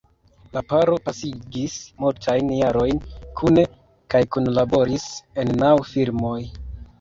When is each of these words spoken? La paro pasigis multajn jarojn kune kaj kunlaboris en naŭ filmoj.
La 0.53 0.61
paro 0.71 0.93
pasigis 1.09 1.75
multajn 2.03 2.49
jarojn 2.61 3.03
kune 3.43 3.67
kaj 4.15 4.23
kunlaboris 4.37 5.07
en 5.45 5.55
naŭ 5.61 5.71
filmoj. 5.93 6.35